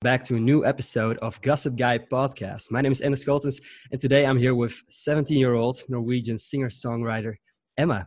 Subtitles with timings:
[0.00, 2.70] back to a new episode of Gossip Guy podcast.
[2.70, 3.60] My name is Emma Scholtens,
[3.90, 7.34] and today I'm here with 17 year old Norwegian singer songwriter
[7.76, 8.06] Emma.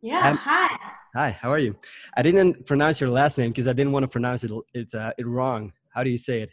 [0.00, 0.74] Yeah, um, hi.
[1.14, 1.76] Hi, how are you?
[2.16, 5.12] I didn't pronounce your last name because I didn't want to pronounce it it, uh,
[5.18, 5.72] it wrong.
[5.92, 6.50] How do you say it?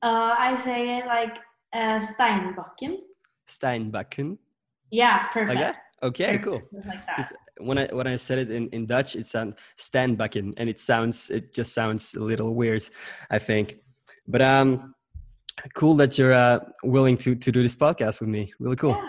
[0.00, 1.36] Uh, I say it like
[1.74, 2.96] uh, Steinbakken.
[3.46, 4.38] Steinbakken?
[4.90, 5.60] Yeah, perfect.
[5.60, 5.82] Like that?
[6.02, 6.62] Okay, cool.
[6.86, 7.06] Like
[7.60, 11.30] when I when I said it in, in Dutch, it sounds Steinbakken, and it sounds
[11.30, 12.82] it just sounds a little weird,
[13.30, 13.76] I think.
[14.26, 14.94] But um,
[15.74, 18.52] cool that you're uh, willing to to do this podcast with me.
[18.58, 18.90] Really cool.
[18.90, 19.08] Yeah,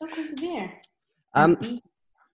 [0.00, 0.72] so cool to be here.
[1.34, 1.58] Um,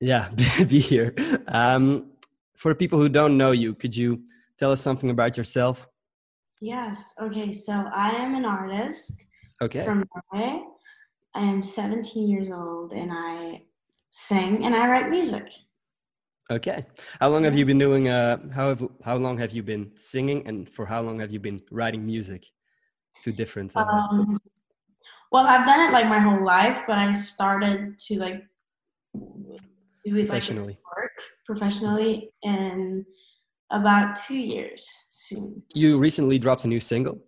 [0.01, 0.29] yeah,
[0.69, 1.15] be here.
[1.49, 2.13] Um,
[2.55, 4.23] for people who don't know you, could you
[4.59, 5.87] tell us something about yourself?
[6.61, 7.15] Yes.
[7.21, 7.53] Okay.
[7.53, 9.25] So I am an artist.
[9.63, 9.85] Okay.
[9.85, 10.63] From Norway.
[11.35, 13.63] I am 17 years old, and I
[14.11, 15.51] sing and I write music.
[16.51, 16.83] Okay.
[17.21, 18.09] How long have you been doing?
[18.09, 21.39] Uh, how have, how long have you been singing, and for how long have you
[21.39, 22.45] been writing music?
[23.23, 23.71] Two different.
[23.77, 24.41] Uh, um,
[25.31, 28.43] well, I've done it like my whole life, but I started to like
[29.15, 30.73] do it professionally.
[30.73, 31.13] like work
[31.47, 33.07] professionally in
[33.71, 35.63] about two years soon.
[35.73, 37.21] You recently dropped a new single.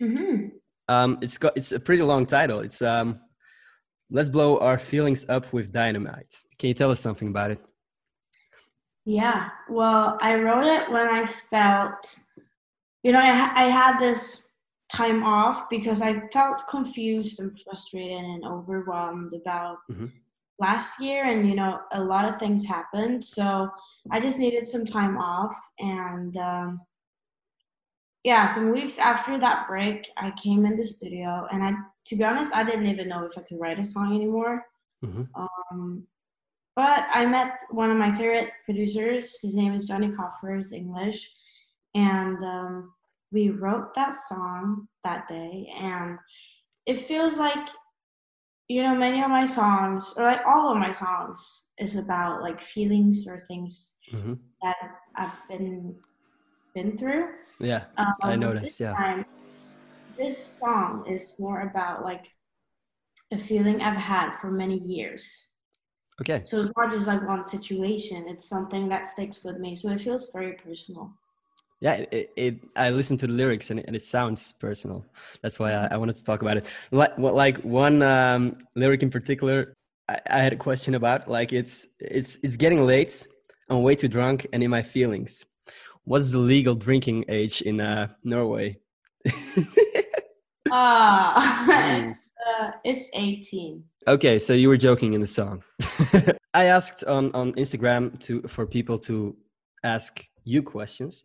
[0.00, 0.48] Mm-hmm.
[0.88, 2.60] Um, it's got it's a pretty long title.
[2.60, 3.18] It's um
[4.14, 6.34] Let's blow our feelings up with dynamite.
[6.58, 7.64] Can you tell us something about it?
[9.06, 12.18] Yeah, well, I wrote it when I felt,
[13.02, 14.46] you know, I, I had this
[14.92, 20.06] time off because I felt confused and frustrated and overwhelmed about mm-hmm.
[20.58, 21.24] last year.
[21.24, 23.24] And, you know, a lot of things happened.
[23.24, 23.70] So
[24.10, 25.56] I just needed some time off.
[25.78, 26.78] And, um,
[28.24, 31.72] yeah, some weeks after that break, I came in the studio, and I,
[32.06, 34.64] to be honest, I didn't even know if I could write a song anymore.
[35.04, 35.22] Mm-hmm.
[35.34, 36.06] Um,
[36.76, 39.38] but I met one of my favorite producers.
[39.42, 40.56] His name is Johnny Coffer.
[40.56, 41.28] He's English,
[41.94, 42.92] and um,
[43.32, 45.72] we wrote that song that day.
[45.80, 46.16] And
[46.86, 47.68] it feels like,
[48.68, 52.62] you know, many of my songs, or like all of my songs, is about like
[52.62, 54.34] feelings or things mm-hmm.
[54.62, 54.76] that
[55.16, 55.96] I've been
[56.74, 57.26] been through.
[57.58, 58.80] Yeah, um, I noticed.
[58.80, 58.94] Yeah.
[58.94, 59.24] Time,
[60.16, 62.26] this song is more about like
[63.32, 65.48] a feeling I've had for many years.
[66.20, 66.42] Okay.
[66.44, 69.74] So it's not just like one situation; it's something that sticks with me.
[69.74, 71.12] So it feels very personal.
[71.80, 75.04] Yeah, it, it I listened to the lyrics and it, and it sounds personal.
[75.42, 76.66] That's why I, I, wanted to talk about it.
[76.92, 79.74] Like, like one um, lyric in particular,
[80.08, 81.26] I, I had a question about.
[81.26, 83.26] Like, it's it's it's getting late.
[83.68, 85.44] I'm way too drunk and in my feelings
[86.04, 88.78] what's the legal drinking age in uh, Norway?
[90.74, 93.84] Ah, uh, it's uh, it's 18.
[94.08, 95.62] Okay, so you were joking in the song.
[96.54, 99.36] I asked on on Instagram to for people to
[99.84, 101.24] ask you questions,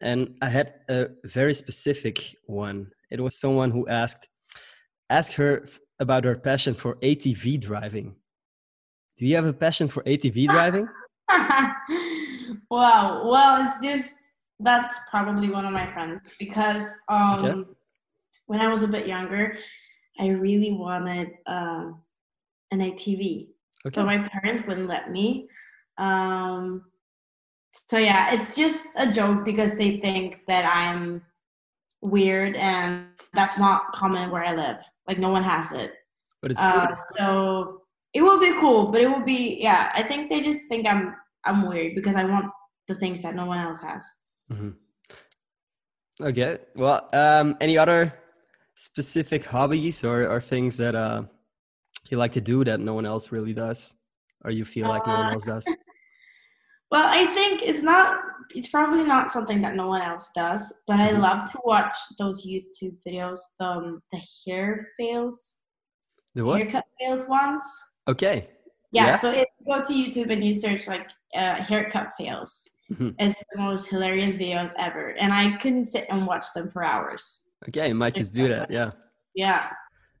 [0.00, 2.90] and I had a very specific one.
[3.10, 4.28] It was someone who asked,
[5.10, 5.66] ask her
[6.00, 8.16] about her passion for ATV driving.
[9.18, 10.88] Do you have a passion for ATV driving?
[12.70, 13.28] Wow.
[13.28, 17.70] Well, it's just that's probably one of my friends because um, okay.
[18.46, 19.56] when I was a bit younger,
[20.18, 21.92] I really wanted uh,
[22.70, 23.48] an ATV,
[23.86, 23.94] okay.
[23.94, 25.48] but my parents wouldn't let me.
[25.96, 26.84] Um,
[27.72, 31.22] so yeah, it's just a joke because they think that I'm
[32.00, 34.78] weird and that's not common where I live.
[35.06, 35.92] Like no one has it.
[36.42, 37.82] But it's uh, so
[38.14, 39.90] it will be cool, but it will be yeah.
[39.94, 41.14] I think they just think I'm
[41.44, 42.46] I'm weird because I want
[42.88, 44.04] the things that no one else has.
[44.50, 44.70] Mm-hmm.
[46.20, 46.58] Okay.
[46.74, 48.12] Well, um, any other
[48.74, 51.22] specific hobbies or, or things that uh,
[52.10, 53.94] you like to do that no one else really does,
[54.44, 55.68] or you feel like uh, no one else does?
[56.90, 58.18] Well, I think it's not.
[58.54, 61.16] It's probably not something that no one else does, but mm-hmm.
[61.16, 65.56] I love to watch those YouTube videos, um, the hair fails,
[66.34, 66.58] the what?
[66.58, 67.62] haircut fails ones.
[68.08, 68.48] Okay.
[68.90, 69.16] Yeah, yeah.
[69.18, 73.10] So if you go to YouTube and you search like uh, haircut fails, mm-hmm.
[73.18, 77.42] it's the most hilarious videos ever, and I couldn't sit and watch them for hours.
[77.68, 78.70] Okay, you might just do that.
[78.70, 78.90] Yeah.
[79.34, 79.70] Yeah.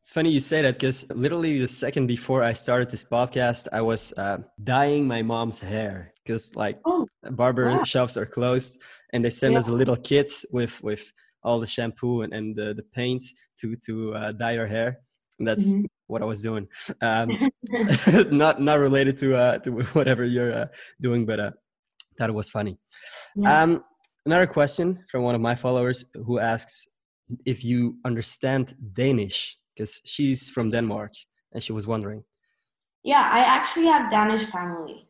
[0.00, 3.80] It's funny you say that because literally the second before I started this podcast, I
[3.80, 7.82] was uh, dyeing my mom's hair because like oh, barber wow.
[7.84, 8.80] shops are closed
[9.12, 9.58] and they send yeah.
[9.58, 11.12] us a little kit with with
[11.42, 13.22] all the shampoo and, and the, the paint
[13.60, 14.98] to to uh, dye her hair.
[15.38, 15.84] And that's mm-hmm.
[16.06, 16.68] what I was doing.
[17.02, 17.50] Um,
[18.30, 20.66] not not related to uh, to whatever you're uh,
[21.00, 21.54] doing, but
[22.20, 22.78] it was funny.
[23.36, 23.62] Yeah.
[23.62, 23.84] Um,
[24.26, 26.86] another question from one of my followers who asks
[27.44, 31.12] if you understand Danish because she's from Denmark
[31.52, 32.24] and she was wondering.
[33.04, 35.08] Yeah, I actually have Danish family.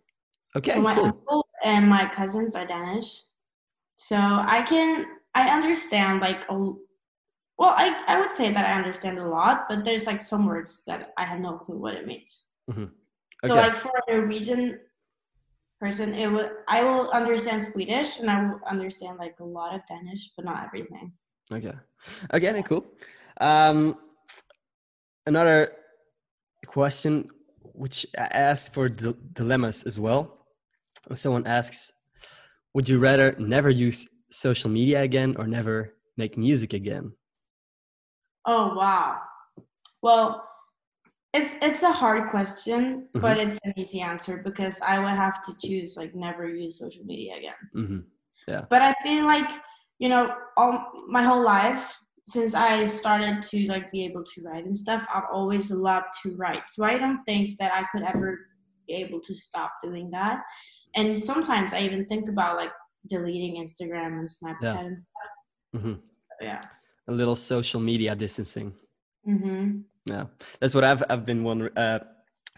[0.57, 1.07] Okay, so my cool.
[1.07, 3.23] uncle and my cousins are Danish,
[3.97, 6.55] so I can I understand like a
[7.59, 10.85] well, I, I would say that I understand a lot, but there's like some words
[10.87, 12.45] that I have no clue what it means.
[12.71, 12.85] Mm-hmm.
[12.85, 13.49] Okay.
[13.49, 14.79] So like for a Norwegian
[15.79, 19.83] person, it would I will understand Swedish and I will understand like a lot of
[19.89, 21.13] Danish, but not everything.
[21.53, 21.73] Okay.
[22.33, 22.87] Okay, cool.
[23.41, 23.97] Um,
[25.27, 25.73] another
[26.67, 27.29] question
[27.73, 30.47] which I ask for dilemmas as well.
[31.15, 31.93] Someone asks,
[32.75, 37.13] would you rather never use social media again or never make music again?
[38.47, 39.21] Oh wow.
[40.03, 40.48] Well,
[41.35, 43.21] it's it's a hard question, mm-hmm.
[43.21, 47.05] but it's an easy answer because I would have to choose like never use social
[47.05, 47.61] media again.
[47.77, 47.99] Mm-hmm.
[48.47, 48.65] Yeah.
[48.71, 49.51] But I feel like
[49.99, 51.99] you know all my whole life
[52.29, 56.37] since I started to like be able to write and stuff, I've always loved to
[56.37, 56.63] write.
[56.69, 58.39] So I don't think that I could ever
[58.87, 60.41] be able to stop doing that.
[60.95, 62.71] And sometimes I even think about like
[63.09, 64.79] deleting Instagram and Snapchat yeah.
[64.79, 65.31] and stuff.
[65.77, 65.93] Mm-hmm.
[65.95, 66.61] So, yeah.
[67.09, 68.75] A little social media distancing.
[69.27, 69.81] Mm-hmm.
[70.07, 70.25] Yeah,
[70.61, 72.01] that's what I've I've been one uh,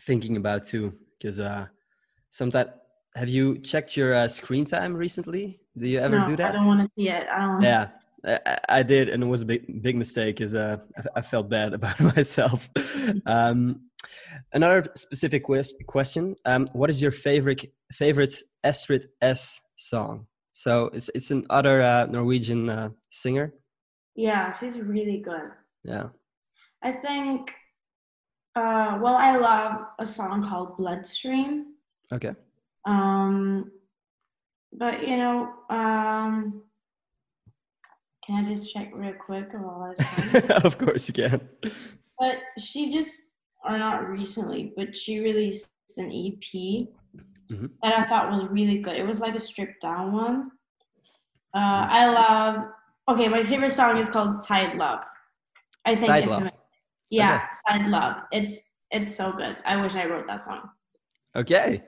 [0.02, 0.94] thinking about too.
[1.18, 1.66] Because uh,
[2.30, 2.70] sometimes
[3.14, 5.60] have you checked your uh, screen time recently?
[5.76, 6.50] Do you ever no, do that?
[6.50, 7.26] I don't want to see it.
[7.28, 7.62] I don't.
[7.62, 7.88] Yeah,
[8.24, 10.36] I, I, did, and it was a big big mistake.
[10.36, 12.68] Because uh, I, I, felt bad about myself.
[13.26, 13.88] um,
[14.52, 20.26] another specific quest- question: um, What is your favorite favorite Astrid S song?
[20.52, 23.54] So it's it's an other uh, Norwegian uh, singer.
[24.14, 25.50] Yeah, she's really good.
[25.84, 26.08] Yeah.
[26.82, 27.52] I think
[28.56, 31.66] uh well I love a song called Bloodstream.
[32.12, 32.32] Okay.
[32.84, 33.70] Um
[34.72, 36.64] but you know, um
[38.24, 41.48] can I just check real quick while I Of course you can.
[42.18, 43.22] But she just
[43.64, 46.86] or not recently, but she released an EP
[47.50, 47.66] mm-hmm.
[47.82, 48.96] that I thought was really good.
[48.96, 50.50] It was like a stripped down one.
[51.54, 51.88] Uh, mm.
[51.90, 52.64] I love.
[53.08, 55.00] Okay, my favorite song is called "Side Love."
[55.84, 56.50] I think Side it's Love.
[57.10, 57.44] Yeah, okay.
[57.66, 58.16] Side Love.
[58.32, 58.60] It's
[58.90, 59.56] it's so good.
[59.64, 60.70] I wish I wrote that song.
[61.36, 61.82] Okay.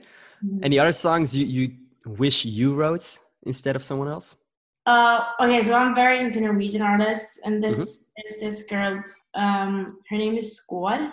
[0.44, 0.64] Mm-hmm.
[0.64, 1.72] Any other songs you you
[2.06, 4.36] wish you wrote instead of someone else?
[4.84, 8.22] Uh, okay, so I'm very into Norwegian artists, and this mm-hmm.
[8.26, 9.02] is this girl.
[9.34, 11.12] Um, her name is Skaar,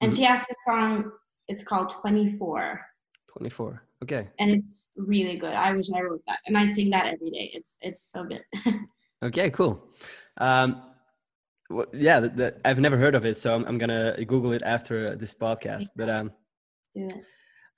[0.00, 0.14] and mm-hmm.
[0.14, 1.10] she has this song.
[1.48, 2.80] It's called Twenty Four.
[3.28, 3.82] Twenty Four.
[4.02, 4.28] Okay.
[4.38, 5.52] And it's really good.
[5.52, 7.50] I wish I wrote that, and I sing that every day.
[7.54, 8.44] It's it's so good.
[9.22, 9.88] okay, cool.
[10.36, 10.82] Um,
[11.70, 14.62] well, yeah, that, that, I've never heard of it, so I'm, I'm, gonna Google it
[14.62, 15.86] after this podcast.
[15.94, 16.32] But um,
[16.94, 17.14] yeah.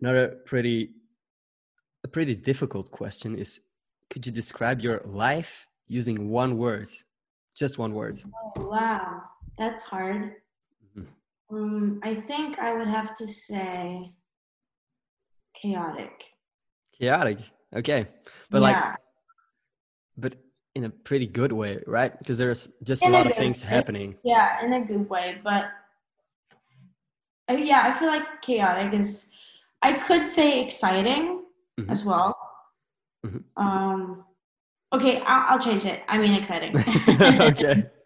[0.00, 0.90] another pretty,
[2.02, 3.60] a pretty difficult question is:
[4.10, 6.88] Could you describe your life using one word,
[7.54, 8.18] just one word?
[8.56, 9.22] Oh, wow,
[9.58, 10.36] that's hard.
[10.96, 11.54] Mm-hmm.
[11.54, 14.10] Um, I think I would have to say
[15.54, 16.24] chaotic.
[16.98, 17.38] Chaotic.
[17.76, 18.08] Okay,
[18.50, 18.62] but yeah.
[18.62, 18.96] like,
[20.16, 20.34] but
[20.74, 22.16] in a pretty good way, right?
[22.18, 23.68] Because there's just in a lot a of things way.
[23.68, 24.16] happening.
[24.24, 25.70] Yeah, in a good way, but
[27.50, 29.28] uh, yeah, I feel like chaotic is.
[29.84, 31.42] I could say exciting
[31.78, 31.90] mm-hmm.
[31.90, 32.36] as well.
[33.26, 33.62] Mm-hmm.
[33.62, 34.24] Um,
[34.92, 36.02] okay, I'll, I'll change it.
[36.08, 36.74] I mean exciting.
[37.08, 37.86] okay.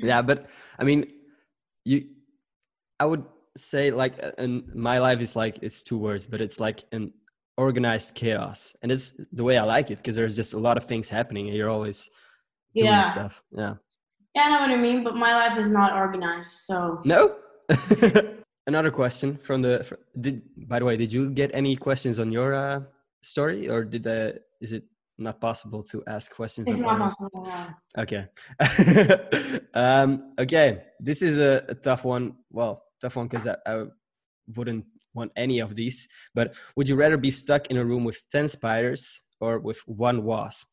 [0.00, 1.06] Yeah, but I mean,
[1.84, 2.08] you.
[2.98, 3.24] I would
[3.56, 7.12] say like, and my life is like it's two words, but it's like an
[7.56, 8.76] organized chaos.
[8.82, 11.48] And it's the way i like it because there's just a lot of things happening
[11.48, 12.10] and you're always
[12.74, 13.02] doing yeah.
[13.02, 13.42] stuff.
[13.56, 13.74] Yeah.
[14.34, 17.00] Yeah i know what i mean but my life is not organized so.
[17.04, 17.36] No?
[18.66, 19.86] Another question from the
[20.20, 22.80] did by the way did you get any questions on your uh,
[23.22, 24.84] story or did the is it
[25.18, 27.70] not possible to ask questions it's not possible, yeah.
[28.02, 28.24] okay.
[29.74, 33.84] Um okay this is a, a tough one well tough one because I, I
[34.56, 34.84] wouldn't
[35.14, 38.48] want any of these, but would you rather be stuck in a room with 10
[38.48, 40.68] spiders or with one wasp?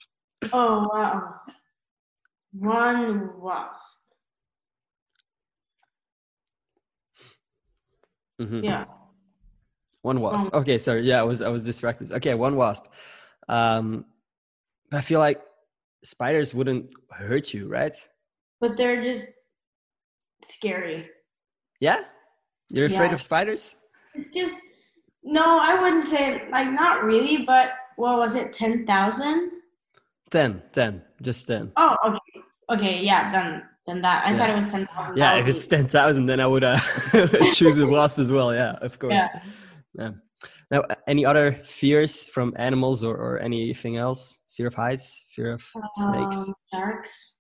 [0.52, 1.36] Oh, wow.
[2.54, 3.98] One wasp.
[8.42, 8.64] Mm-hmm.
[8.64, 8.86] Yeah.
[10.02, 10.54] One wasp.
[10.54, 11.04] Okay, sorry.
[11.04, 12.12] Yeah, I was I was distracted.
[12.12, 12.86] Okay, one wasp.
[13.48, 14.06] Um,
[14.92, 15.42] I feel like
[16.04, 17.94] spiders wouldn't hurt you, right?
[18.60, 19.28] But they're just
[20.44, 21.08] scary.
[21.80, 22.02] Yeah,
[22.70, 23.14] you're afraid yeah.
[23.14, 23.76] of spiders?
[24.14, 24.58] It's just
[25.24, 29.52] no, I wouldn't say like not really, but what was it, ten thousand?
[30.30, 31.72] Ten, ten, just ten.
[31.78, 32.42] Oh, okay,
[32.72, 34.38] okay, yeah, then then that I yeah.
[34.38, 35.18] thought it was ten thousand.
[35.18, 36.80] Yeah, if it's ten thousand, then I would uh,
[37.54, 38.54] choose a wasp as well.
[38.54, 39.14] Yeah, of course.
[39.14, 39.40] Yeah.
[39.94, 40.12] yeah.
[40.72, 44.40] Now, any other fears from animals or, or anything else?
[44.56, 45.62] Fear of heights, fear of
[45.94, 47.34] snakes, um, sharks.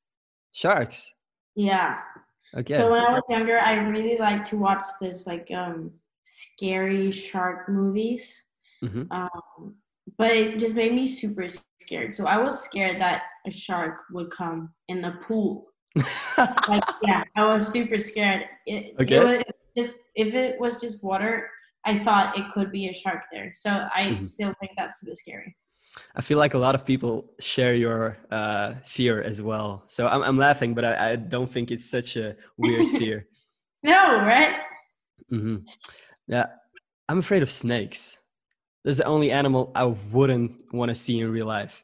[0.51, 1.12] Sharks.
[1.56, 2.00] Yeah.
[2.56, 2.75] Okay.
[2.75, 5.92] So when I was younger, I really liked to watch this like um
[6.41, 8.24] scary shark movies.
[8.83, 9.12] Mm-hmm.
[9.12, 9.75] Um,
[10.17, 11.48] but it just made me super
[11.79, 12.13] scared.
[12.15, 15.67] So I was scared that a shark would come in the pool.
[16.67, 18.43] like yeah, I was super scared.
[18.65, 19.17] It, Okay.
[19.17, 19.43] it was
[19.77, 21.50] just if it was just water,
[21.86, 23.51] I thought it could be a shark there.
[23.53, 24.27] So I Mhm.
[24.27, 25.55] still think that's super scary.
[26.15, 29.83] I feel like a lot of people share your uh, fear as well.
[29.88, 33.27] So I'm, I'm laughing, but I, I don't think it's such a weird fear.
[33.83, 34.55] No, right?
[35.29, 35.57] hmm
[36.28, 36.48] Yeah,
[37.10, 38.18] I'm afraid of snakes.
[38.84, 41.84] That's the only animal I wouldn't want to see in real life.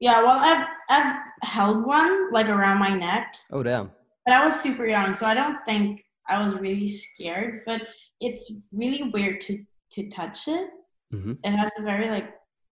[0.00, 3.90] Yeah, well, I've I've held one like around my neck, Oh damn.
[4.26, 7.62] but I was super young, so I don't think I was really scared.
[7.66, 7.82] But
[8.20, 10.70] it's really weird to to touch it.
[11.10, 12.30] hmm It has a very like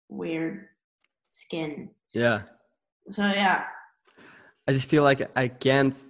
[0.08, 0.66] weird
[1.30, 1.90] skin.
[2.12, 2.42] Yeah,
[3.10, 3.64] So yeah,
[4.68, 6.00] I just feel like I can't.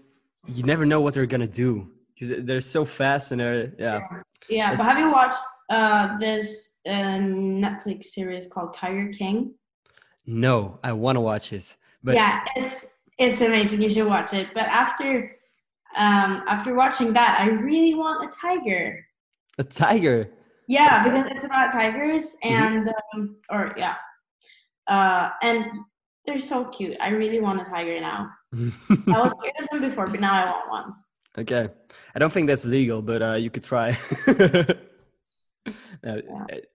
[0.47, 4.00] You never know what they're gonna do because they're so fast and they're yeah.
[4.49, 4.75] yeah.
[4.75, 9.54] But have you watched uh this uh, Netflix series called Tiger King?
[10.26, 12.87] No, I want to watch it, but yeah, it's
[13.18, 13.82] it's amazing.
[13.82, 14.49] You should watch it.
[14.54, 15.37] But after
[15.96, 19.04] um after watching that, I really want a tiger.
[19.58, 20.30] a tiger.
[20.68, 22.76] Yeah, because it's about tigers Mm-hmm.
[22.76, 23.94] and um, or yeah,
[24.88, 25.64] uh, and
[26.26, 26.96] they're so cute.
[27.00, 28.30] I really want a tiger now.
[28.54, 30.94] I was scared of them before, but now I want one.
[31.38, 31.69] Okay.
[32.14, 33.97] I don't think that's legal, but uh, you could try.
[36.07, 36.21] Uh,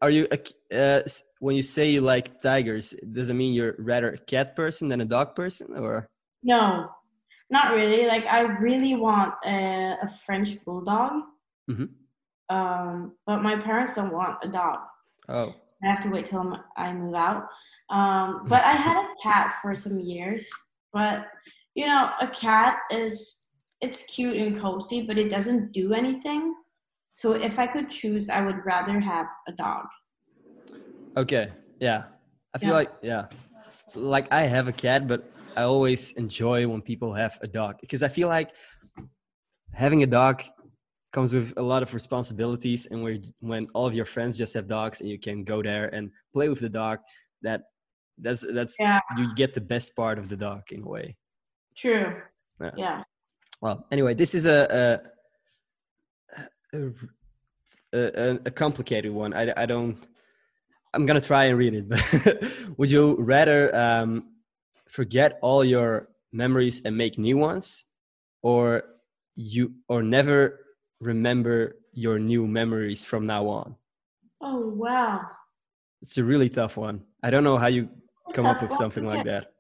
[0.02, 0.28] Are you
[0.76, 1.02] uh,
[1.40, 2.94] when you say you like tigers?
[3.14, 6.10] Does it mean you're rather a cat person than a dog person, or
[6.44, 6.90] No,
[7.50, 8.06] not really.
[8.08, 11.24] Like I really want a, a French bulldog.
[11.70, 11.90] Mhm.
[12.50, 14.80] Um, but my parents don't want a dog.
[15.30, 17.48] oh, I have to wait till I move out.
[17.90, 20.50] Um, but I had a cat for some years.
[20.92, 21.28] But
[21.76, 23.38] you know, a cat is
[23.82, 26.56] it's cute and cozy, but it doesn't do anything.
[27.16, 29.86] So if I could choose, I would rather have a dog.
[31.18, 32.04] okay, yeah.
[32.54, 32.74] I feel Yeah.
[32.74, 33.26] like yeah,
[33.88, 37.78] so, like I have a cat, but I always enjoy when people have a dog
[37.82, 38.52] because I feel like
[39.74, 40.44] having a dog
[41.14, 44.68] comes with a lot of responsibilities, and where when all of your friends just have
[44.68, 47.00] dogs and you can go there and play with the dog,
[47.42, 47.62] that
[48.18, 49.00] that's that's Yeah.
[49.18, 51.18] you get the best part of the dog in a way.
[51.76, 52.22] True.
[52.60, 52.72] Yeah.
[52.78, 53.04] Yeah.
[53.62, 55.02] Well, anyway, this is a
[56.74, 56.80] a,
[57.94, 59.34] a, a, a complicated one.
[59.34, 59.98] I, I don't.
[60.94, 61.88] I'm gonna try and read it.
[61.88, 62.44] But
[62.78, 64.32] would you rather um,
[64.88, 67.86] forget all your memories and make new ones,
[68.42, 68.84] or
[69.36, 70.66] you or never
[71.00, 73.76] remember your new memories from now on?
[74.42, 75.22] Oh wow.
[76.02, 77.04] It's a really tough one.
[77.22, 77.90] I don't know how you
[78.34, 79.54] come up with one, something like that.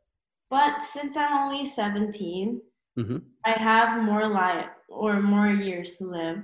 [0.49, 2.61] But since I'm only 17,
[2.95, 6.43] hmm I have more life or more years to live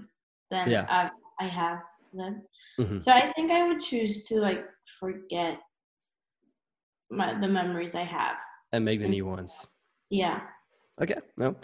[0.50, 0.86] than Yeah.
[0.90, 2.42] I, I have lived.
[2.78, 4.66] hmm So I think I would choose to like
[5.00, 5.60] forget
[7.10, 8.38] my the memories I have.
[8.72, 9.68] And make the new ones.
[10.10, 10.42] Yeah.
[11.00, 11.20] Okay.
[11.38, 11.56] No,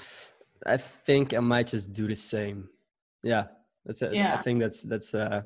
[0.65, 2.69] I think I might just do the same.
[3.23, 3.47] Yeah,
[3.85, 4.13] that's it.
[4.15, 5.41] I think that's that's uh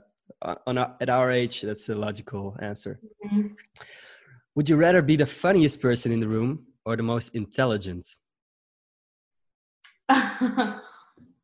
[0.68, 3.00] on our, at our age that's a logical answer.
[3.26, 3.56] Mhm.
[4.56, 8.06] Would you rather be the funniest person in the room or the most intelligent?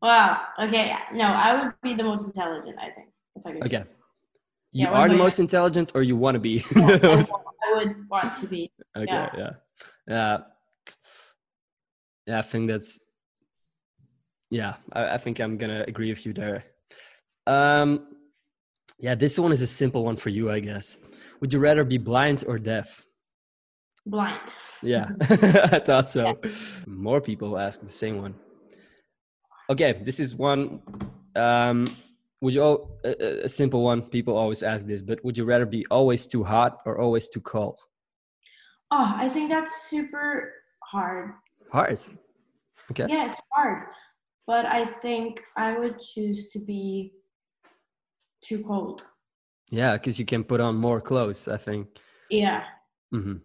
[0.01, 0.41] wow.
[0.60, 0.96] Okay.
[1.13, 2.77] No, I would be the most intelligent.
[2.79, 3.08] I think.
[3.36, 3.77] If I could Okay.
[3.77, 3.96] choose.
[4.72, 6.63] You Yeah, are the most intelligent, or you want to be?
[6.75, 7.25] Yeah, I, would,
[7.67, 8.72] I would want to be.
[8.98, 9.27] Okay.
[9.38, 9.51] Yeah.
[10.08, 10.38] Yeah.
[12.27, 12.39] Yeah.
[12.39, 13.01] I think that's.
[14.50, 16.63] Yeah, I, I think I'm gonna agree with you there.
[17.48, 18.08] Um,
[19.00, 20.98] yeah, this one is a simple one for you, I guess.
[21.41, 23.03] Would you rather be blind or deaf?
[24.05, 24.41] Blind.
[24.82, 26.38] Yeah, I thought so.
[26.88, 28.36] More people ask the same one.
[29.73, 30.81] Okay, this is one.
[31.35, 31.87] Um,
[32.41, 34.03] would you al- a, a- simple one?
[34.03, 37.41] People always ask this, but would you rather be always too hot or always too
[37.41, 37.79] cold?
[38.91, 40.53] Oh, I think that's super
[40.83, 41.31] hard.
[41.71, 41.97] Hard.
[42.91, 43.07] Okay.
[43.09, 43.87] Yeah, it's hard.
[44.45, 47.13] But I think I would choose to be
[48.43, 49.01] too cold.
[49.71, 51.47] Yeah, because you can put on more clothes.
[51.47, 51.87] I think.
[52.29, 52.61] Yeah.
[53.11, 53.37] hmm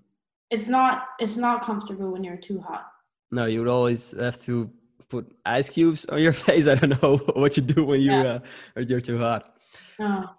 [0.50, 2.84] It's not it's not comfortable when you're too hot.
[3.30, 4.70] No, you would always have to
[5.08, 6.68] put ice cubes on your face.
[6.68, 8.22] I don't know what you do when you Yeah.
[8.34, 8.38] uh,
[8.76, 9.56] or you're too hot.
[9.98, 10.30] No.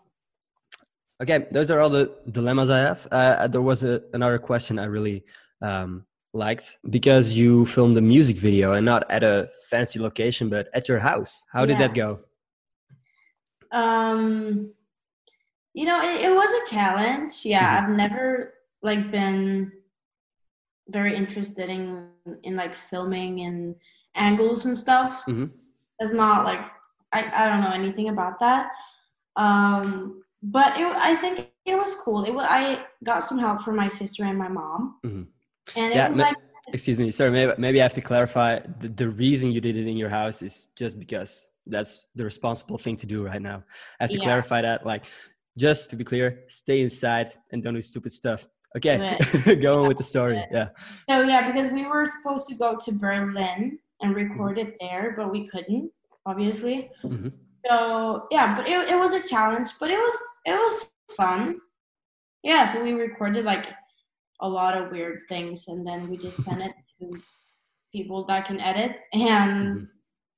[1.22, 3.08] Okay, those are all the dilemmas I have.
[3.12, 5.26] Uh, there was a, another question I really
[5.62, 10.70] um, liked because you filmed a music video and not at a fancy location, but
[10.74, 11.46] at your house.
[11.52, 11.88] How did Yeah.
[11.88, 12.20] that go?
[13.72, 14.72] Um
[15.76, 17.46] you know, it, it was a challenge.
[17.46, 17.84] Yeah, Mhm.
[17.84, 19.72] I've never like been
[20.88, 22.10] very interested in
[22.44, 23.76] in like filming and
[24.20, 25.24] angles and stuff.
[25.28, 25.50] Mhm.
[26.00, 26.62] It's not like
[27.12, 28.70] I, I don't know anything about that.
[29.36, 32.24] Um but it, I think it was cool.
[32.24, 35.28] It was, I got some help from my sister and my mom, Mhm.
[35.76, 36.38] and Yeah, it was ma- like
[36.72, 37.32] Excuse me, sorry.
[37.32, 38.60] Maybe maybe I have to clarify.
[38.82, 41.32] The, the reason you did it in your house is just because
[41.66, 43.64] that's the responsible thing to do right now.
[44.00, 44.24] I have to Yeah.
[44.30, 44.86] clarify that.
[44.86, 45.06] Like,
[45.58, 48.48] just to be clear, stay inside and don't do stupid stuff.
[48.78, 48.96] Okay,
[49.66, 50.38] go on with the story.
[50.52, 50.70] Yeah.
[51.10, 54.30] So yeah, because we were supposed to go to Berlin and Mm-hmm.
[54.32, 55.92] record it there, but we couldn't,
[56.26, 56.90] obviously.
[57.04, 57.32] Mhm.
[57.66, 61.60] So yeah, but it, it was a challenge, but it was it was fun.
[62.44, 63.68] Yeah, so we recorded like
[64.42, 67.22] a lot of weird things, and then we just sent it to
[67.92, 69.88] people that can edit, and Mhm.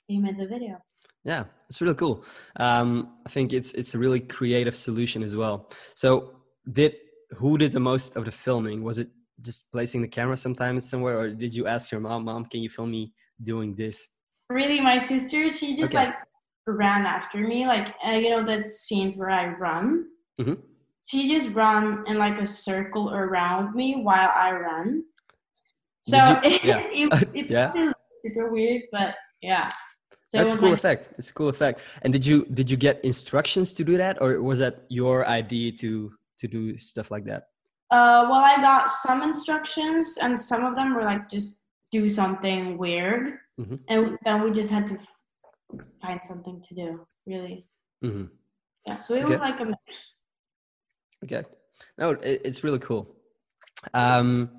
[0.10, 0.82] they made the video.
[1.24, 2.24] Yeah, it's really cool.
[2.56, 5.70] Um, I think it's it's a really creative solution as well.
[5.94, 6.34] So,
[6.74, 6.96] did
[7.38, 8.84] who did the most of the filming?
[8.84, 9.10] Was it
[9.41, 12.70] just placing the camera sometimes somewhere, or did you ask your mom, "Mom, can you
[12.70, 13.13] film me
[13.44, 14.08] doing this?"
[14.50, 16.06] Really, my sister, she just Okay.
[16.08, 16.16] like
[16.68, 20.06] ran after me, like uh, you know the scenes where I run.
[20.40, 20.58] Mhm.
[21.08, 25.04] She just run in like a circle around me while I run.
[26.04, 26.80] So you- it, yeah.
[26.92, 27.92] it, it Yeah.
[28.24, 29.70] super weird, but yeah.
[30.28, 31.10] So That's a cool my effect.
[31.18, 31.82] It's a cool effect.
[32.04, 35.72] And did you did you get instructions to do that, or was that your idea
[35.84, 37.42] to to do stuff like that?
[37.92, 41.58] Uh, well, I got some instructions, and some of them were like just
[41.92, 43.80] do something weird, Mhm.
[43.88, 44.98] and then we just had to
[46.02, 47.08] find something to do.
[47.28, 47.68] Really,
[48.02, 48.26] hmm
[48.88, 49.00] yeah.
[49.00, 49.34] So it Okay.
[49.34, 50.16] was like a mix.
[51.24, 51.44] Okay.
[51.98, 53.16] No, it, it's really cool.
[53.94, 54.50] Um,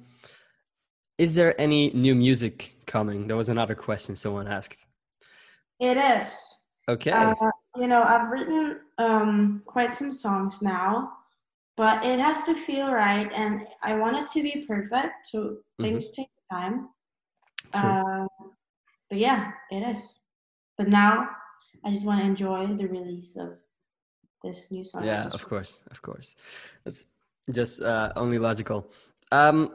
[1.19, 3.27] is there any new music coming?
[3.27, 4.87] There was another question someone asked.
[5.81, 6.59] It is.
[6.89, 7.11] Okay.
[7.12, 7.35] Uh,
[7.77, 11.12] you know, I've written um, quite some songs now,
[11.77, 15.27] but it has to feel right, and I want it to be perfect.
[15.27, 15.39] So
[15.81, 15.85] Mhm.
[15.85, 16.91] things take time.
[17.75, 18.29] Um,
[19.09, 20.17] but yeah, it is.
[20.79, 21.29] But now
[21.85, 23.59] I just want to enjoy the release of
[24.43, 25.05] this new song.
[25.05, 26.37] Yeah, of course, of course.
[26.85, 27.07] That's
[27.50, 28.91] just uh, only logical.
[29.31, 29.75] Um,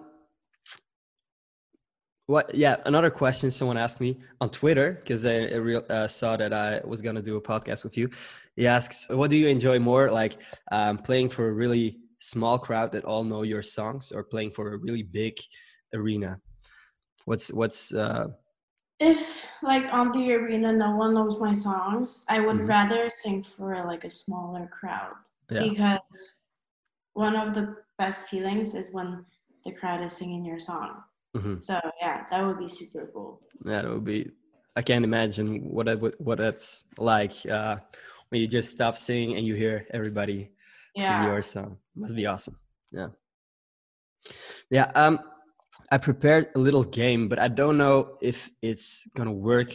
[2.28, 2.54] what?
[2.54, 7.02] Yeah, another question someone asked me on Twitter because I, uh, saw that I was
[7.02, 8.10] gonna do a podcast with you.
[8.56, 12.92] He asks, "What do you enjoy more, like um, playing for a really small crowd
[12.92, 15.40] that all know your songs, or playing for a really big
[15.94, 16.40] arena?
[17.28, 18.28] What's what's uh,
[19.00, 22.68] If like on the arena, no one knows my songs, I would Mhm.
[22.68, 25.16] rather sing for like a smaller crowd
[25.50, 26.42] yeah, because
[27.14, 29.26] one of the best feelings is when
[29.66, 31.04] the crowd is singing your song.
[31.36, 31.60] mhm.
[31.60, 33.42] So yeah, that would be super cool.
[33.66, 34.32] yeah, that would be.
[34.76, 37.78] I can't imagine what would, what that's like uh,
[38.30, 40.52] when you just stop singing and you hear everybody
[40.96, 41.78] sing your song.
[41.96, 42.58] Must be awesome.
[42.92, 43.10] Yeah.
[44.70, 44.92] Yeah.
[44.96, 45.20] Um,
[45.92, 49.74] I prepared a little game, but I don't know if it's gonna work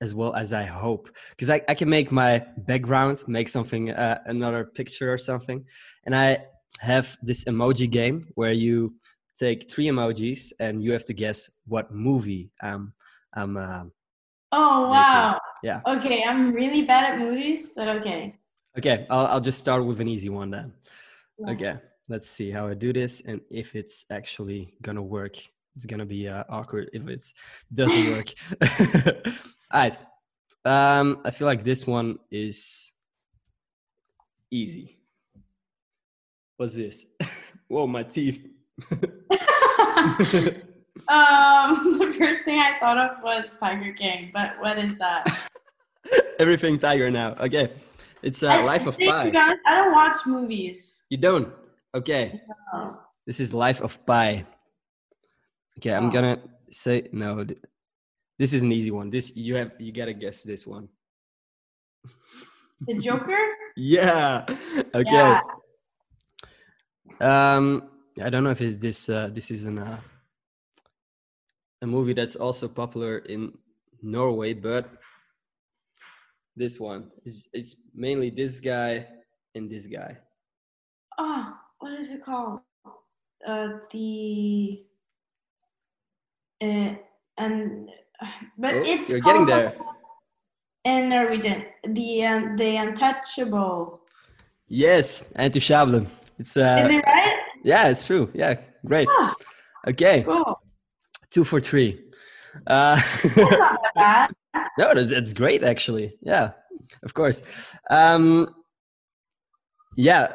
[0.00, 1.08] as well as I hope.
[1.30, 5.64] Because I, I can make my background, make something, uh, another picture or something,
[6.04, 6.44] and I
[6.80, 8.94] have this emoji game where you
[9.38, 12.92] take three emojis and you have to guess what movie um
[13.34, 13.56] I'm.
[13.56, 13.84] Uh,
[14.54, 15.40] Oh wow.
[15.62, 15.80] yeah.
[15.86, 18.36] Okay, I'm really bad at movies, but okay.
[18.76, 20.74] okay, I'll I'll just start with an easy one then.
[21.38, 21.50] Yeah.
[21.52, 21.74] Okay,
[22.08, 25.36] let's see how I do this and if it's actually gonna work.
[25.76, 27.26] It's gonna be uh, awkward if it
[27.72, 28.28] doesn't work.
[29.70, 29.98] All right.
[30.64, 32.92] Um, I feel like this one is
[34.50, 34.98] easy.
[36.56, 37.06] What's this?
[37.68, 38.46] Whoa, my teeth.
[38.90, 38.98] um,
[41.98, 45.48] the first thing I thought of was Tiger King, but what is that?
[46.38, 47.34] Everything tiger now.
[47.40, 47.72] Okay,
[48.22, 49.32] it's uh, Life of Pi.
[49.34, 51.04] I don't watch movies.
[51.08, 51.52] You don't?
[51.94, 52.40] Okay.
[52.72, 52.98] Oh.
[53.26, 54.46] This is Life of Pi.
[55.78, 56.10] Okay, I'm Oh.
[56.10, 57.44] gonna say no.
[58.38, 59.10] This is an easy one.
[59.10, 60.88] This you have you gotta guess this one.
[62.86, 63.38] The Joker?
[63.76, 64.44] Yeah.
[64.94, 65.12] Okay.
[65.12, 65.40] Yeah.
[67.20, 67.90] Um,
[68.22, 69.08] I don't know if it's this.
[69.08, 70.00] Uh, this is an uh,
[71.82, 73.52] a movie that's also popular in
[74.02, 74.88] Norway, but
[76.56, 79.06] this one is it's mainly this guy
[79.54, 80.18] and this guy.
[81.18, 82.60] Oh, what is it called?
[83.46, 84.84] Uh, the
[86.62, 86.94] uh,
[87.38, 87.90] and
[88.56, 89.74] but Oh, it's you're called getting there.
[90.84, 91.64] in Norwegian.
[91.84, 94.00] The uh, the untouchable.
[94.68, 96.06] Yes, Anti-Shablen.
[96.38, 97.38] It's uh, is it right?
[97.64, 98.30] yeah, it's true.
[98.32, 98.54] Yeah,
[98.86, 99.08] great.
[99.10, 99.34] Ah,
[99.88, 100.60] Okay, cool.
[101.30, 102.00] two for three.
[102.66, 103.50] Uh, That's not
[103.94, 104.30] that bad.
[104.78, 106.16] no, it's, it's great actually.
[106.22, 106.52] Yeah,
[107.02, 107.42] of course.
[107.90, 108.54] Um,
[109.96, 110.32] yeah,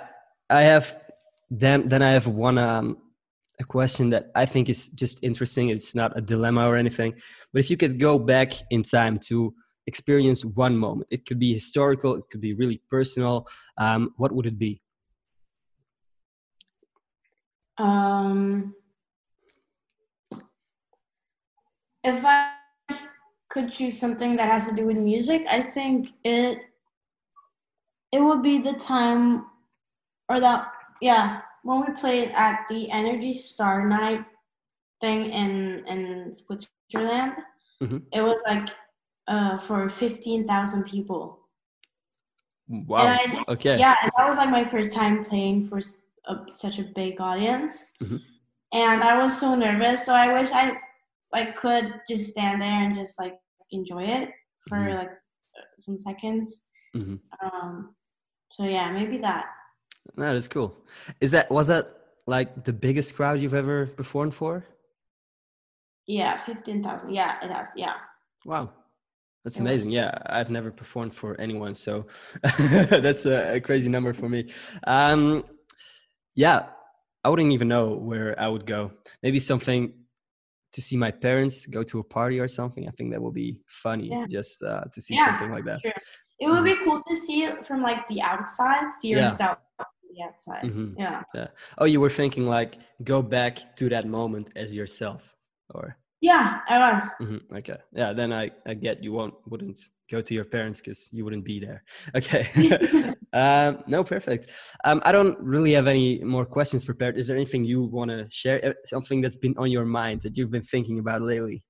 [0.50, 1.07] I have
[1.50, 2.98] then then I have one um,
[3.60, 5.70] a question that I think is just interesting.
[5.70, 7.14] It's not a dilemma or anything,
[7.54, 9.54] but if you could go back in time to
[9.88, 13.48] experience one moment, it could be historical, it could be really personal.
[13.78, 14.82] Um, what would it be?
[17.78, 18.74] Um,
[22.04, 22.52] if I
[23.50, 26.60] could choose something that has to do with music, I think it
[28.12, 29.46] it would be the time
[30.30, 34.24] or that yeah when we played at the Energy Star Night
[35.02, 37.34] thing in in Switzerland.
[37.82, 37.98] Mm-hmm.
[38.12, 38.70] It was like
[39.28, 41.40] uh, for fifteen thousand people.
[42.70, 42.98] Wow.
[42.98, 43.78] I, okay.
[43.78, 45.80] Yeah, and that was like my first time playing for
[46.28, 48.18] a, such a big audience, mm-hmm.
[48.74, 50.06] and I was so nervous.
[50.06, 50.74] So I wish I
[51.34, 53.36] like could just stand there and just like
[53.72, 54.30] enjoy it
[54.68, 54.98] for mm-hmm.
[54.98, 55.12] like
[55.78, 56.68] some seconds.
[56.96, 57.16] Mm-hmm.
[57.46, 57.96] Um,
[58.52, 59.46] so yeah, maybe that.
[60.16, 60.76] That is cool.
[61.22, 61.94] Is that was that
[62.26, 64.66] like the biggest crowd you've ever performed for?
[66.06, 67.14] Yeah, fifteen thousand.
[67.14, 67.72] Yeah, it has.
[67.76, 67.94] Yeah.
[68.46, 68.72] Wow,
[69.44, 69.92] that's amazing.
[69.92, 72.08] Yeah, I've never performed for anyone, so
[72.60, 74.52] that's a, a, crazy number for me.
[74.86, 75.44] Um,
[76.36, 76.68] yeah,
[77.24, 78.92] I wouldn't even know where I would go.
[79.24, 79.94] Maybe something
[80.74, 82.88] to see my parents go to a party or something.
[82.88, 84.26] I think that will be funny yeah.
[84.30, 85.82] just uh, to see yeah, something like that.
[85.82, 85.94] Sure.
[86.40, 86.84] It would be mm-hmm.
[86.84, 89.58] cool to see it from like the outside, see yourself.
[90.18, 90.64] The outside.
[90.64, 91.00] Mm-hmm.
[91.00, 91.24] Yeah.
[91.36, 91.48] yeah.
[91.78, 95.36] Oh, you were thinking like go back to that moment as yourself,
[95.70, 95.98] or?
[96.20, 97.04] Yeah, I was.
[97.22, 97.56] Mm-hmm.
[97.58, 97.78] Okay.
[97.94, 98.14] Yeah.
[98.14, 101.60] Then I I get you won't wouldn't go to your parents because you wouldn't be
[101.60, 101.84] there.
[102.16, 102.48] Okay.
[103.34, 104.50] um, no, perfect.
[104.84, 107.18] Um, I don't really have any more questions prepared.
[107.18, 108.66] Is there anything you want to share?
[108.66, 111.64] Uh, something that's been on your mind that you've been thinking about lately?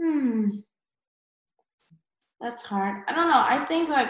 [0.00, 0.48] Hmm.
[2.40, 3.02] That's hard.
[3.08, 3.44] I don't know.
[3.44, 4.08] I think like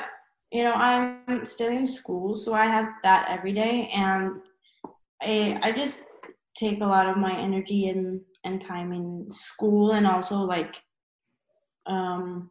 [0.50, 4.40] you know I'm still in school, so I have that every day, and
[5.22, 6.04] I I just
[6.56, 10.80] take a lot of my energy and and time in school, and also like
[11.87, 12.50] um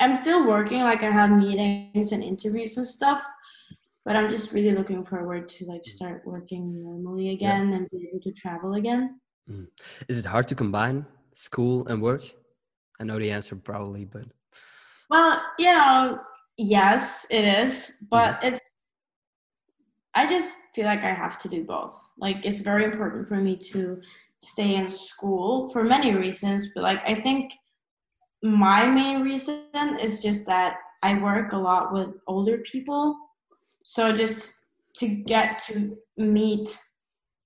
[0.00, 0.82] I'm still working.
[0.82, 3.22] Like I have meetings and interviews and stuff,
[4.04, 7.76] but I'm just really looking forward to like start working normally again yeah.
[7.76, 9.20] and be able to travel again.
[9.48, 9.68] Mm.
[10.08, 12.24] Is it hard to combine school and work?
[13.00, 14.24] I know the answer probably, but
[15.10, 16.20] well, you know,
[16.56, 18.52] yes, it is, but mm.
[18.52, 18.60] it's.
[20.14, 21.98] I just feel like I have to do both.
[22.18, 24.00] Like it's very important for me to
[24.40, 27.52] stay in school for many reasons, but like I think
[28.42, 29.64] my main reason
[30.00, 33.16] is just that I work a lot with older people.
[33.84, 34.54] So just
[34.96, 36.78] to get to meet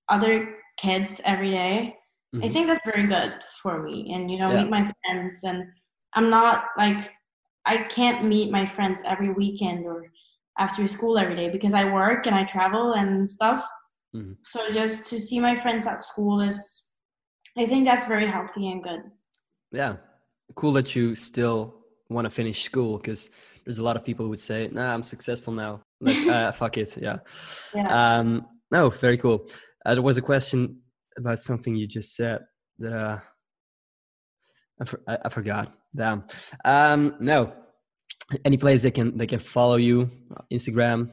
[0.09, 1.95] other kids every day,
[2.35, 2.45] mm-hmm.
[2.45, 4.13] I think that's very good for me.
[4.13, 4.63] And, you know, yeah.
[4.63, 5.43] meet my friends.
[5.43, 5.65] And
[6.13, 7.11] I'm not like,
[7.67, 10.05] I can't meet my friends every weekend or
[10.57, 13.63] after school every day because I work and I travel and stuff.
[14.15, 14.33] Mm-hmm.
[14.43, 16.87] So just to see my friends at school is,
[17.57, 19.01] I think that's very healthy and good.
[19.71, 19.97] Yeah,
[20.55, 21.75] cool that you still
[22.09, 23.29] want to finish school because
[23.65, 25.81] there's a lot of people who would say, "Nah, I'm successful now.
[25.99, 27.17] Let's uh, fuck it." Yeah.
[27.75, 28.17] yeah.
[28.17, 29.49] Um, no, very cool.
[29.85, 30.81] Uh, there was a question
[31.17, 32.39] about something you just said
[32.79, 33.19] that uh,
[34.81, 35.76] I, for, I, I, forgot.
[35.97, 36.23] Damn.
[36.63, 37.53] Um, no.
[38.45, 40.11] Any place they can they can follow you,
[40.51, 41.11] Instagram.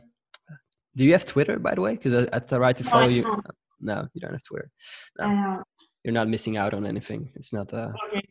[0.97, 1.95] Do you have Twitter, by the way?
[1.95, 3.43] Because I, I tried to follow no, you.
[3.81, 4.71] No, you don't have Twitter.
[5.19, 5.63] No
[6.05, 7.31] you're not missing out on anything.
[7.35, 8.23] It's not uh okay,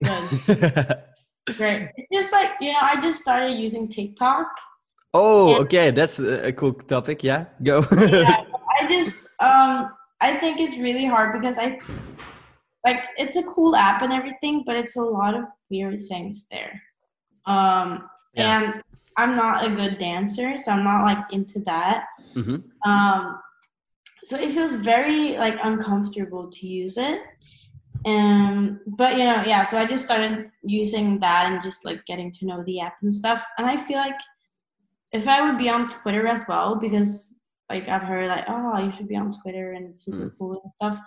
[0.45, 1.03] good.
[1.57, 1.89] Great.
[1.97, 4.47] It's just like you know, I just started using TikTok.
[5.13, 7.23] Oh, okay, that's a cool topic.
[7.23, 7.85] Yeah, go.
[7.91, 8.43] yeah,
[8.79, 11.79] I just um I think it's really hard because I
[12.85, 16.73] like it's a cool app and everything, but it's a lot of weird things there.
[17.45, 17.87] Um
[18.33, 18.45] yeah.
[18.45, 18.83] and
[19.15, 22.05] I'm not a good dancer, so I'm not like into that.
[22.35, 22.57] Mm-hmm.
[22.89, 23.39] Um
[24.25, 27.19] so it feels very like uncomfortable to use it
[28.05, 32.31] um but you know yeah so i just started using that and just like getting
[32.31, 34.19] to know the app and stuff and i feel like
[35.13, 37.35] if i would be on twitter as well because
[37.69, 40.33] like i've heard like oh you should be on twitter and it's super mm.
[40.37, 41.05] cool and stuff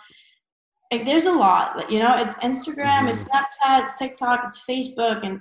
[0.92, 3.10] like there's a lot you know it's instagram mm.
[3.10, 5.40] it's snapchat it's tiktok it's facebook and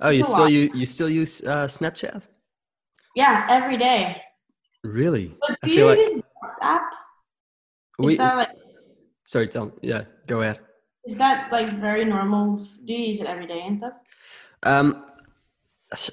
[0.00, 2.22] oh you still you you still use uh snapchat
[3.16, 4.20] yeah every day
[4.84, 6.24] really but do you use like...
[6.42, 6.82] whatsapp
[8.00, 8.48] is we, that like
[9.30, 10.58] Sorry, tell yeah, go ahead.
[11.04, 12.56] Is that like very normal?
[12.84, 13.92] Do you use it every day and stuff?
[14.64, 15.04] Um,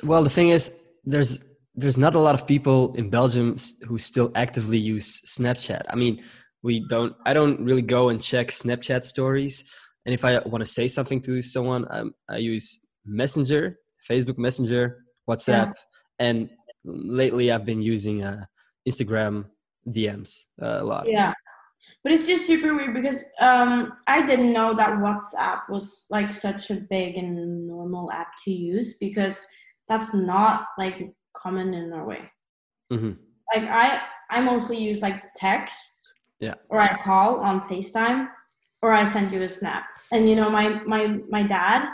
[0.03, 1.39] well, the thing is, there's
[1.73, 3.57] there's not a lot of people in Belgium
[3.87, 5.81] who still actively use Snapchat.
[5.89, 6.23] I mean,
[6.63, 7.15] we don't.
[7.25, 9.63] I don't really go and check Snapchat stories.
[10.05, 13.77] And if I want to say something to someone, um, I use Messenger,
[14.09, 15.73] Facebook Messenger, WhatsApp, yeah.
[16.19, 16.49] and
[16.85, 18.45] lately I've been using uh,
[18.87, 19.45] Instagram
[19.89, 21.07] DMs uh, a lot.
[21.07, 21.33] Yeah,
[22.03, 26.71] but it's just super weird because um, I didn't know that WhatsApp was like such
[26.71, 29.45] a big and normal app to use because
[29.87, 32.29] that's not like common in Norway.
[32.91, 33.11] Mm-hmm.
[33.53, 35.96] Like I, I mostly use like text
[36.39, 36.53] Yeah.
[36.69, 38.27] Or I call on FaceTime,
[38.81, 39.85] or I send you a snap.
[40.11, 41.89] And you know, my my my dad,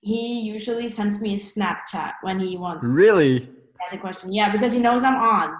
[0.00, 3.48] he usually sends me a Snapchat when he wants Really?
[3.84, 4.32] ask a question.
[4.32, 5.54] Yeah, because he knows I'm on.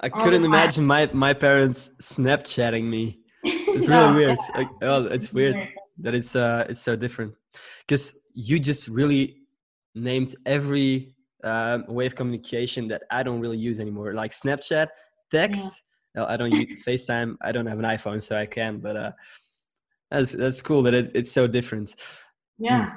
[0.00, 3.18] I couldn't imagine my my parents Snapchatting me.
[3.44, 4.38] It's really No, weird.
[4.38, 5.56] yeah, Like, oh, it's weird
[5.98, 7.34] that it's uh it's so different
[7.86, 8.04] because
[8.34, 9.36] you just really
[9.94, 14.88] named every um, way of communication that I don't really use anymore, like Snapchat,
[15.30, 15.64] text.
[15.64, 15.70] No,
[16.16, 17.36] I don't use FaceTime.
[17.40, 18.82] I don't have an iPhone, so I can't.
[18.82, 19.12] But uh,
[20.10, 21.94] that's that's cool that it, it's so different.
[22.58, 22.94] Yeah.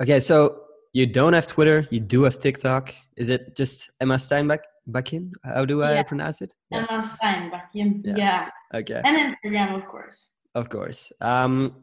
[0.00, 1.86] Okay, so you don't have Twitter.
[1.90, 2.94] You do have TikTok.
[3.16, 4.60] Is it just Emma Steinbeck?
[4.86, 5.32] Bakin?
[5.44, 6.02] How do I Yeah.
[6.04, 6.54] pronounce it?
[6.70, 6.86] Yeah.
[6.88, 7.70] Emma Steinbach.
[7.72, 7.90] Yeah.
[8.16, 8.50] Yeah.
[8.72, 9.00] Okay.
[9.04, 10.30] And Instagram, of course.
[10.54, 11.12] Of course.
[11.20, 11.82] Um,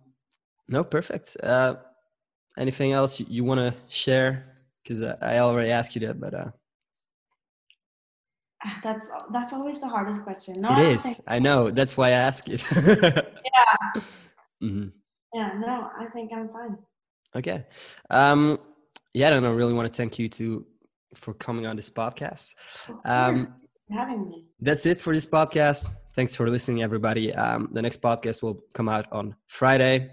[0.69, 1.35] no, perfect.
[1.43, 1.75] Uh,
[2.57, 4.55] anything else you, you want to share?
[4.81, 6.51] Because I, I already asked you that, but uh,
[8.83, 10.61] That's that's always the hardest question.
[10.61, 11.03] No, it I is.
[11.03, 11.71] think- I know.
[11.71, 12.61] That's why I ask it.
[12.71, 14.01] yeah.
[14.61, 14.87] Mm-hmm.
[15.33, 15.53] Yeah.
[15.59, 16.77] No, I think I'm fine.
[17.35, 17.65] Okay.
[18.09, 18.59] Um,
[19.13, 20.65] yeah, I really want to thank you to
[21.15, 22.53] for coming on this podcast.
[23.05, 23.45] Um,
[23.87, 24.47] for having me.
[24.59, 25.85] that's it for this podcast.
[26.15, 27.33] Thanks for listening, everybody.
[27.33, 30.11] Um, the next podcast will come out on Friday.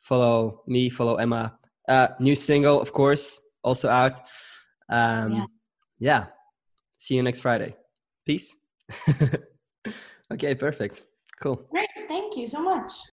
[0.00, 1.58] Follow me, follow Emma.
[1.88, 4.20] Uh, new single, of course, also out.
[4.88, 5.44] Um, Yeah.
[5.98, 6.24] yeah.
[7.04, 7.76] See you next Friday.
[8.24, 8.56] Peace.
[10.32, 11.04] okay, perfect.
[11.38, 11.56] Cool.
[11.70, 11.86] Great.
[12.08, 12.94] Thank you so much.